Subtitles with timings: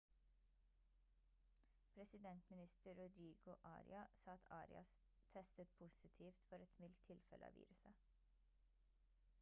[1.95, 4.91] presidentminister rodrigo aria sa at arias
[5.33, 8.11] testet positivt for et mildt tilfelle av viruset